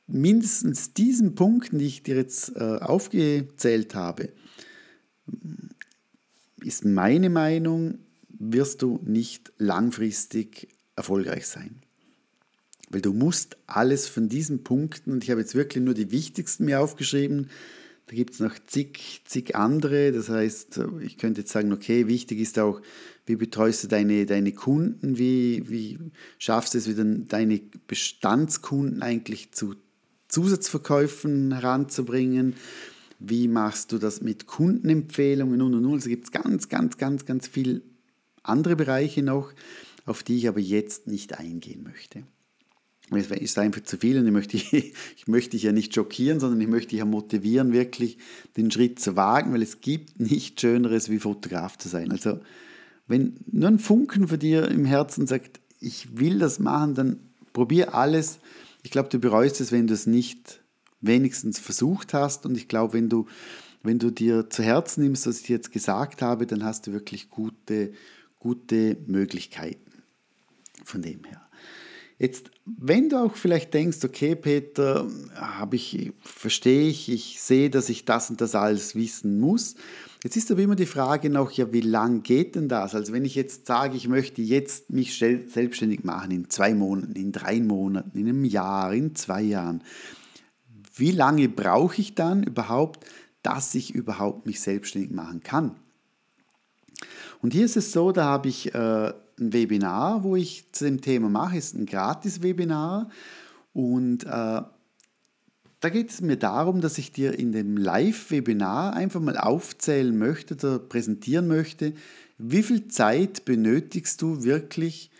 mindestens 0.06 0.92
diesen 0.92 1.34
Punkten, 1.34 1.78
die 1.78 1.86
ich 1.86 2.02
dir 2.02 2.16
jetzt 2.16 2.54
äh, 2.54 2.76
aufgezählt 2.80 3.94
habe, 3.94 4.28
ist 6.62 6.84
meine 6.84 7.30
Meinung, 7.30 8.00
wirst 8.28 8.82
du 8.82 9.00
nicht 9.06 9.54
langfristig 9.56 10.68
erfolgreich 10.96 11.46
sein. 11.46 11.80
Weil 12.92 13.00
du 13.00 13.12
musst 13.14 13.56
alles 13.66 14.06
von 14.06 14.28
diesen 14.28 14.62
Punkten, 14.62 15.12
und 15.12 15.24
ich 15.24 15.30
habe 15.30 15.40
jetzt 15.40 15.54
wirklich 15.54 15.82
nur 15.82 15.94
die 15.94 16.12
wichtigsten 16.12 16.66
mir 16.66 16.80
aufgeschrieben, 16.80 17.48
da 18.06 18.16
gibt 18.16 18.34
es 18.34 18.40
noch 18.40 18.54
zig, 18.66 19.22
zig 19.24 19.56
andere. 19.56 20.12
Das 20.12 20.28
heißt, 20.28 20.80
ich 21.00 21.16
könnte 21.16 21.40
jetzt 21.40 21.52
sagen, 21.52 21.72
okay, 21.72 22.06
wichtig 22.06 22.40
ist 22.40 22.58
auch, 22.58 22.82
wie 23.24 23.36
betreust 23.36 23.84
du 23.84 23.88
deine, 23.88 24.26
deine 24.26 24.52
Kunden, 24.52 25.16
wie, 25.16 25.68
wie 25.70 25.98
schaffst 26.38 26.74
du 26.74 26.78
es 26.78 26.88
wieder, 26.88 27.04
deine 27.04 27.60
Bestandskunden 27.86 29.02
eigentlich 29.02 29.52
zu 29.52 29.76
Zusatzverkäufen 30.28 31.52
heranzubringen? 31.52 32.54
Wie 33.18 33.48
machst 33.48 33.92
du 33.92 33.98
das 33.98 34.20
mit 34.20 34.46
Kundenempfehlungen 34.46 35.62
und 35.62 35.74
und 35.74 35.84
und? 35.86 35.94
Also 35.94 36.10
gibt 36.10 36.24
es 36.24 36.32
ganz, 36.32 36.68
ganz, 36.68 36.98
ganz, 36.98 37.24
ganz 37.24 37.46
viele 37.46 37.80
andere 38.42 38.76
Bereiche 38.76 39.22
noch, 39.22 39.52
auf 40.04 40.22
die 40.22 40.36
ich 40.36 40.48
aber 40.48 40.60
jetzt 40.60 41.06
nicht 41.06 41.38
eingehen 41.38 41.84
möchte. 41.84 42.24
Es 43.16 43.30
ist 43.30 43.58
einfach 43.58 43.82
zu 43.82 43.98
viel 43.98 44.18
und 44.18 44.26
ich 44.26 44.32
möchte, 44.32 44.56
ich 45.16 45.26
möchte 45.26 45.50
dich 45.50 45.64
ja 45.64 45.72
nicht 45.72 45.94
schockieren, 45.94 46.40
sondern 46.40 46.60
ich 46.60 46.68
möchte 46.68 46.90
dich 46.90 47.00
ja 47.00 47.04
motivieren, 47.04 47.72
wirklich 47.72 48.18
den 48.56 48.70
Schritt 48.70 49.00
zu 49.00 49.16
wagen, 49.16 49.52
weil 49.52 49.62
es 49.62 49.80
gibt 49.80 50.20
nichts 50.20 50.60
Schöneres, 50.60 51.10
wie 51.10 51.18
Fotograf 51.18 51.78
zu 51.78 51.88
sein. 51.88 52.10
Also 52.10 52.40
wenn 53.06 53.36
nur 53.50 53.68
ein 53.68 53.78
Funken 53.78 54.28
für 54.28 54.38
dir 54.38 54.68
im 54.68 54.84
Herzen 54.84 55.26
sagt, 55.26 55.60
ich 55.80 56.18
will 56.18 56.38
das 56.38 56.58
machen, 56.58 56.94
dann 56.94 57.20
probier 57.52 57.94
alles, 57.94 58.38
ich 58.82 58.90
glaube, 58.90 59.08
du 59.08 59.18
bereust 59.18 59.60
es, 59.60 59.72
wenn 59.72 59.86
du 59.86 59.94
es 59.94 60.06
nicht 60.06 60.62
wenigstens 61.00 61.58
versucht 61.58 62.14
hast. 62.14 62.46
Und 62.46 62.56
ich 62.56 62.68
glaube, 62.68 62.94
wenn 62.94 63.08
du, 63.08 63.26
wenn 63.82 63.98
du 63.98 64.10
dir 64.10 64.48
zu 64.50 64.62
Herzen 64.62 65.02
nimmst, 65.02 65.26
was 65.26 65.40
ich 65.40 65.48
jetzt 65.48 65.72
gesagt 65.72 66.22
habe, 66.22 66.46
dann 66.46 66.64
hast 66.64 66.86
du 66.86 66.92
wirklich 66.92 67.30
gute, 67.30 67.92
gute 68.38 68.96
Möglichkeiten 69.06 70.02
von 70.84 71.02
dem 71.02 71.24
her. 71.24 71.41
Jetzt, 72.18 72.50
wenn 72.66 73.08
du 73.08 73.16
auch 73.16 73.34
vielleicht 73.34 73.74
denkst, 73.74 73.98
okay, 74.04 74.36
Peter, 74.36 75.08
habe 75.34 75.76
ich, 75.76 76.12
verstehe 76.20 76.88
ich, 76.88 77.10
ich 77.10 77.40
sehe, 77.40 77.70
dass 77.70 77.88
ich 77.88 78.04
das 78.04 78.30
und 78.30 78.40
das 78.40 78.54
alles 78.54 78.94
wissen 78.94 79.40
muss, 79.40 79.74
Jetzt 80.22 80.36
ist 80.36 80.52
aber 80.52 80.62
immer 80.62 80.76
die 80.76 80.86
Frage 80.86 81.30
noch, 81.30 81.50
ja, 81.50 81.72
wie 81.72 81.80
lang 81.80 82.22
geht 82.22 82.54
denn 82.54 82.68
das? 82.68 82.94
Also 82.94 83.12
wenn 83.12 83.24
ich 83.24 83.34
jetzt 83.34 83.66
sage, 83.66 83.96
ich 83.96 84.06
möchte 84.06 84.40
jetzt 84.40 84.90
mich 84.90 85.18
selbstständig 85.18 86.04
machen 86.04 86.30
in 86.30 86.48
zwei 86.48 86.74
Monaten, 86.74 87.14
in 87.14 87.32
drei 87.32 87.60
Monaten, 87.60 88.16
in 88.16 88.28
einem 88.28 88.44
Jahr, 88.44 88.94
in 88.94 89.16
zwei 89.16 89.42
Jahren, 89.42 89.82
wie 90.94 91.10
lange 91.10 91.48
brauche 91.48 92.00
ich 92.00 92.14
dann 92.14 92.44
überhaupt, 92.44 93.04
dass 93.42 93.74
ich 93.74 93.94
überhaupt 93.94 94.46
mich 94.46 94.60
selbstständig 94.60 95.10
machen 95.10 95.42
kann? 95.42 95.74
Und 97.42 97.52
hier 97.52 97.64
ist 97.64 97.76
es 97.76 97.92
so, 97.92 98.12
da 98.12 98.24
habe 98.24 98.48
ich 98.48 98.72
äh, 98.74 99.12
ein 99.38 99.52
Webinar, 99.52 100.22
wo 100.22 100.36
ich 100.36 100.70
zu 100.72 100.84
dem 100.84 101.00
Thema 101.00 101.28
mache, 101.28 101.58
ist 101.58 101.74
ein 101.74 101.86
Gratis-Webinar. 101.86 103.10
Und 103.74 104.24
äh, 104.24 104.26
da 104.28 105.88
geht 105.90 106.10
es 106.10 106.20
mir 106.20 106.36
darum, 106.36 106.80
dass 106.80 106.98
ich 106.98 107.10
dir 107.10 107.36
in 107.36 107.50
dem 107.50 107.76
Live-Webinar 107.76 108.94
einfach 108.94 109.20
mal 109.20 109.36
aufzählen 109.36 110.16
möchte 110.16 110.54
oder 110.54 110.78
präsentieren 110.78 111.48
möchte, 111.48 111.94
wie 112.38 112.62
viel 112.62 112.86
Zeit 112.86 113.44
benötigst 113.44 114.22
du 114.22 114.44
wirklich, 114.44 115.10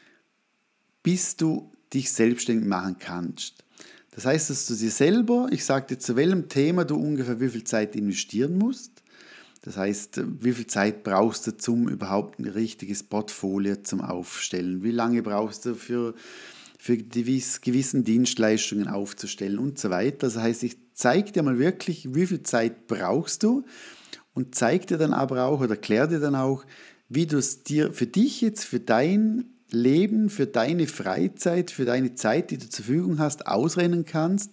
bis 1.02 1.36
du 1.36 1.72
dich 1.92 2.12
selbstständig 2.12 2.68
machen 2.68 2.96
kannst. 3.00 3.64
Das 4.12 4.26
heißt, 4.26 4.50
dass 4.50 4.66
du 4.66 4.76
dir 4.76 4.90
selber, 4.90 5.48
ich 5.50 5.64
sage 5.64 5.86
dir, 5.86 5.98
zu 5.98 6.14
welchem 6.14 6.48
Thema 6.48 6.84
du 6.84 6.96
ungefähr 6.96 7.40
wie 7.40 7.48
viel 7.48 7.64
Zeit 7.64 7.96
investieren 7.96 8.58
musst. 8.58 8.91
Das 9.62 9.76
heißt, 9.76 10.20
wie 10.40 10.52
viel 10.52 10.66
Zeit 10.66 11.04
brauchst 11.04 11.46
du, 11.46 11.56
zum 11.56 11.88
überhaupt 11.88 12.40
ein 12.40 12.46
richtiges 12.46 13.04
Portfolio 13.04 13.76
zum 13.76 14.00
Aufstellen? 14.00 14.82
Wie 14.82 14.90
lange 14.90 15.22
brauchst 15.22 15.66
du 15.66 15.74
für, 15.76 16.14
für 16.78 16.96
gewiss, 16.96 17.60
gewissen 17.60 18.02
Dienstleistungen 18.02 18.88
aufzustellen 18.88 19.60
und 19.60 19.78
so 19.78 19.88
weiter? 19.90 20.18
Das 20.18 20.36
heißt, 20.36 20.64
ich 20.64 20.76
zeige 20.94 21.30
dir 21.30 21.44
mal 21.44 21.60
wirklich, 21.60 22.12
wie 22.12 22.26
viel 22.26 22.42
Zeit 22.42 22.88
brauchst 22.88 23.44
du 23.44 23.64
und 24.34 24.56
zeige 24.56 24.86
dir 24.86 24.98
dann 24.98 25.12
aber 25.12 25.44
auch 25.44 25.60
oder 25.60 25.70
erkläre 25.70 26.08
dir 26.08 26.20
dann 26.20 26.34
auch, 26.34 26.64
wie 27.08 27.26
du 27.26 27.38
es 27.38 27.62
dir 27.62 27.92
für 27.92 28.06
dich 28.06 28.40
jetzt, 28.40 28.64
für 28.64 28.80
dein 28.80 29.44
Leben, 29.70 30.28
für 30.28 30.46
deine 30.46 30.88
Freizeit, 30.88 31.70
für 31.70 31.84
deine 31.84 32.14
Zeit, 32.14 32.50
die 32.50 32.58
du 32.58 32.68
zur 32.68 32.84
Verfügung 32.84 33.20
hast, 33.20 33.46
ausrennen 33.46 34.04
kannst, 34.04 34.52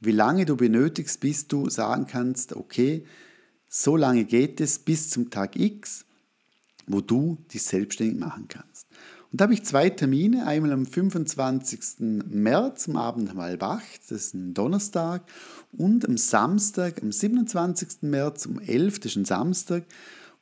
wie 0.00 0.12
lange 0.12 0.46
du 0.46 0.56
benötigst, 0.56 1.20
bis 1.20 1.46
du 1.46 1.68
sagen 1.68 2.06
kannst, 2.06 2.54
okay, 2.54 3.04
so 3.68 3.96
lange 3.96 4.24
geht 4.24 4.60
es 4.60 4.78
bis 4.78 5.10
zum 5.10 5.30
Tag 5.30 5.56
X, 5.56 6.04
wo 6.86 7.00
du 7.00 7.38
dich 7.52 7.62
selbstständig 7.62 8.18
machen 8.18 8.46
kannst. 8.48 8.86
Und 9.32 9.40
da 9.40 9.44
habe 9.44 9.54
ich 9.54 9.64
zwei 9.64 9.90
Termine, 9.90 10.46
einmal 10.46 10.72
am 10.72 10.86
25. 10.86 12.24
März 12.28 12.88
am 12.88 12.96
Abend 12.96 13.32
um 13.32 13.40
halb 13.40 13.62
acht, 13.62 14.00
das 14.08 14.26
ist 14.26 14.34
ein 14.34 14.54
Donnerstag, 14.54 15.22
und 15.72 16.08
am 16.08 16.16
Samstag, 16.16 17.02
am 17.02 17.12
27. 17.12 18.02
März 18.02 18.46
um 18.46 18.60
11, 18.60 19.00
das 19.00 19.12
ist 19.12 19.16
ein 19.16 19.24
Samstag, 19.24 19.84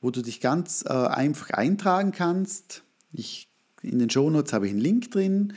wo 0.00 0.10
du 0.10 0.22
dich 0.22 0.40
ganz 0.40 0.84
äh, 0.86 0.92
einfach 0.92 1.50
eintragen 1.50 2.12
kannst. 2.12 2.82
Ich, 3.12 3.48
in 3.82 3.98
den 3.98 4.10
Shownotes 4.10 4.52
habe 4.52 4.66
ich 4.66 4.72
einen 4.72 4.82
Link 4.82 5.10
drin. 5.10 5.54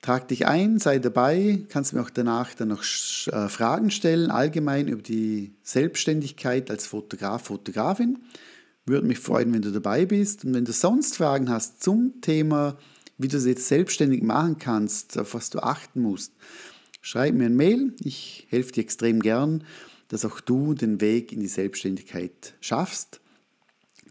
Trag 0.00 0.28
dich 0.28 0.46
ein, 0.46 0.78
sei 0.78 1.00
dabei, 1.00 1.64
kannst 1.68 1.92
mir 1.92 2.02
auch 2.02 2.10
danach 2.10 2.54
dann 2.54 2.68
noch 2.68 2.84
äh, 2.84 3.48
Fragen 3.48 3.90
stellen, 3.90 4.30
allgemein 4.30 4.86
über 4.86 5.02
die 5.02 5.54
Selbstständigkeit 5.62 6.70
als 6.70 6.86
Fotograf, 6.86 7.46
Fotografin. 7.46 8.18
Würde 8.86 9.06
mich 9.06 9.18
freuen, 9.18 9.52
wenn 9.52 9.62
du 9.62 9.72
dabei 9.72 10.06
bist. 10.06 10.44
Und 10.44 10.54
wenn 10.54 10.64
du 10.64 10.72
sonst 10.72 11.16
Fragen 11.16 11.50
hast 11.50 11.82
zum 11.82 12.20
Thema, 12.20 12.78
wie 13.18 13.28
du 13.28 13.36
es 13.36 13.44
jetzt 13.44 13.66
selbstständig 13.66 14.22
machen 14.22 14.58
kannst, 14.58 15.18
auf 15.18 15.34
was 15.34 15.50
du 15.50 15.58
achten 15.58 16.00
musst, 16.00 16.32
schreib 17.00 17.34
mir 17.34 17.46
ein 17.46 17.56
Mail. 17.56 17.92
Ich 17.98 18.46
helfe 18.50 18.72
dir 18.72 18.82
extrem 18.82 19.20
gern, 19.20 19.64
dass 20.06 20.24
auch 20.24 20.40
du 20.40 20.74
den 20.74 21.00
Weg 21.00 21.32
in 21.32 21.40
die 21.40 21.48
Selbstständigkeit 21.48 22.54
schaffst. 22.60 23.20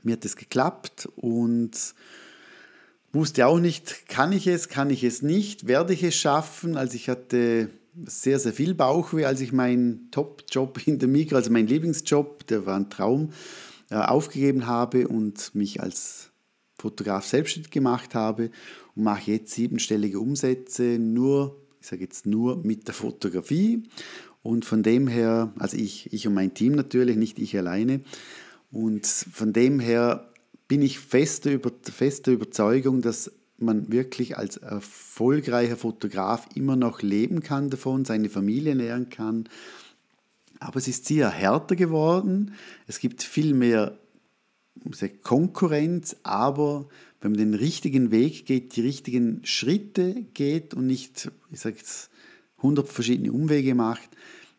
Mir 0.04 0.14
hat 0.14 0.26
es 0.26 0.36
geklappt 0.36 1.08
und 1.16 1.96
Wusste 3.18 3.48
auch 3.48 3.60
nicht, 3.60 4.08
kann 4.08 4.32
ich 4.32 4.46
es, 4.46 4.70
kann 4.70 4.92
ich 4.92 5.04
es 5.04 5.24
nicht, 5.24 5.68
werde 5.68 5.92
ich 5.92 6.04
es 6.04 6.14
schaffen. 6.14 6.78
Also 6.78 6.94
ich 6.94 7.10
hatte 7.10 7.72
sehr, 8.06 8.38
sehr 8.38 8.54
viel 8.54 8.76
Bauchweh, 8.76 9.26
als 9.26 9.42
ich 9.42 9.52
meinen 9.52 10.12
Top-Job 10.12 10.80
in 10.86 11.00
der 11.00 11.08
Migros, 11.08 11.38
also 11.38 11.52
meinen 11.52 11.66
Lieblingsjob, 11.66 12.46
der 12.46 12.68
war 12.68 12.76
ein 12.76 12.92
Traum, 12.92 13.32
äh, 13.90 13.96
aufgegeben 13.96 14.68
habe 14.68 15.08
und 15.08 15.56
mich 15.56 15.82
als 15.82 16.30
Fotograf 16.78 17.26
selbstständig 17.26 17.72
gemacht 17.72 18.14
habe 18.14 18.52
und 18.94 19.06
mache 19.06 19.32
jetzt 19.32 19.52
siebenstellige 19.52 20.20
Umsätze 20.20 21.00
nur, 21.00 21.60
ich 21.82 21.88
sage 21.88 22.04
jetzt 22.04 22.28
nur 22.28 22.64
mit 22.64 22.86
der 22.86 22.94
Fotografie. 22.94 23.82
Und 24.44 24.64
von 24.64 24.84
dem 24.84 25.08
her, 25.08 25.54
also 25.58 25.76
ich, 25.76 26.14
ich 26.14 26.28
und 26.28 26.36
mein 26.36 26.54
Team 26.54 26.74
natürlich, 26.74 27.18
nicht 27.18 27.40
ich 27.40 27.58
alleine. 27.58 28.02
Und 28.72 29.08
von 29.08 29.54
dem 29.54 29.80
her 29.80 30.32
bin 30.68 30.82
ich 30.82 31.00
fester, 31.00 31.52
über, 31.52 31.72
fester 31.84 32.32
Überzeugung, 32.32 33.02
dass 33.02 33.32
man 33.58 33.92
wirklich 33.92 34.38
als 34.38 34.58
erfolgreicher 34.58 35.78
Fotograf 35.78 36.48
immer 36.56 36.76
noch 36.76 37.02
leben 37.02 37.42
kann 37.42 37.70
davon, 37.70 38.06
seine 38.06 38.30
Familie 38.30 38.76
nähern 38.76 39.10
kann. 39.10 39.50
Aber 40.60 40.78
es 40.78 40.88
ist 40.88 41.06
sehr 41.06 41.30
härter 41.30 41.76
geworden. 41.76 42.54
Es 42.88 43.00
gibt 43.00 43.24
viel 43.24 43.54
mehr 43.54 43.98
Konkurrenz, 45.24 46.16
aber 46.24 46.88
wenn 47.22 47.32
man 47.32 47.40
den 47.40 47.54
richtigen 47.56 48.12
Weg 48.12 48.46
geht, 48.46 48.76
die 48.76 48.82
richtigen 48.82 49.42
Schritte 49.44 50.26
geht 50.34 50.74
und 50.74 50.86
nicht, 50.86 51.32
ich 51.52 51.60
sage 51.60 51.78
jetzt, 51.78 52.10
100 52.58 52.88
verschiedene 52.88 53.32
Umwege 53.32 53.76
macht, 53.76 54.10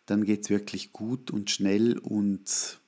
dann 0.06 0.24
geht 0.24 0.42
es 0.42 0.50
wirklich 0.50 0.92
gut 0.92 1.30
und 1.30 1.50
schnell 1.50 1.98
und 1.98 2.80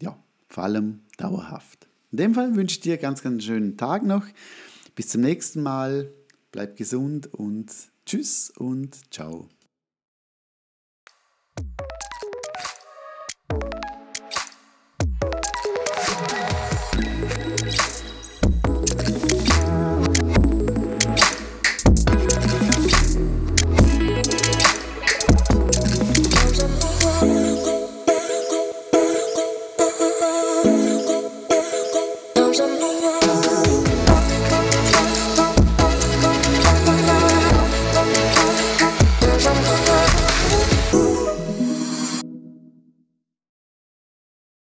ja, 0.00 0.18
vor 0.48 0.64
allem 0.64 1.00
dauerhaft. 1.16 1.87
In 2.10 2.18
dem 2.18 2.34
Fall 2.34 2.54
wünsche 2.56 2.74
ich 2.74 2.80
dir 2.80 2.96
ganz, 2.96 3.22
ganz 3.22 3.44
schönen 3.44 3.76
Tag 3.76 4.02
noch. 4.02 4.26
Bis 4.94 5.08
zum 5.08 5.20
nächsten 5.20 5.62
Mal. 5.62 6.10
Bleib 6.50 6.76
gesund 6.76 7.32
und 7.34 7.70
tschüss 8.06 8.50
und 8.56 9.12
ciao. 9.12 9.48